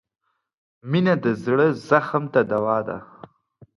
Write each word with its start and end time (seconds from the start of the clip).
•مینه 0.89 1.13
د 1.23 1.25
زړه 1.43 1.67
زخم 1.89 2.23
ته 2.33 2.41
دوا 2.51 2.77
ده. 2.87 2.97